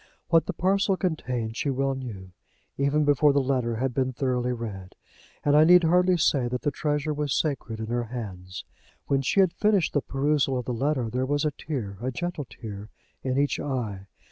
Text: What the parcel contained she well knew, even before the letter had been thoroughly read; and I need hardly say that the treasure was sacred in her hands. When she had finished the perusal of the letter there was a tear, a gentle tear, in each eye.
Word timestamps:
What 0.29 0.47
the 0.47 0.53
parcel 0.53 0.97
contained 0.97 1.55
she 1.55 1.69
well 1.69 1.93
knew, 1.93 2.31
even 2.75 3.05
before 3.05 3.33
the 3.33 3.39
letter 3.39 3.75
had 3.75 3.93
been 3.93 4.11
thoroughly 4.13 4.51
read; 4.51 4.95
and 5.45 5.55
I 5.55 5.63
need 5.63 5.83
hardly 5.83 6.17
say 6.17 6.47
that 6.47 6.63
the 6.63 6.71
treasure 6.71 7.13
was 7.13 7.35
sacred 7.37 7.79
in 7.79 7.85
her 7.85 8.05
hands. 8.05 8.65
When 9.05 9.21
she 9.21 9.41
had 9.41 9.53
finished 9.53 9.93
the 9.93 10.01
perusal 10.01 10.57
of 10.57 10.65
the 10.65 10.73
letter 10.73 11.07
there 11.11 11.27
was 11.27 11.45
a 11.45 11.51
tear, 11.51 11.99
a 12.01 12.09
gentle 12.09 12.45
tear, 12.49 12.89
in 13.21 13.37
each 13.37 13.59
eye. 13.59 14.07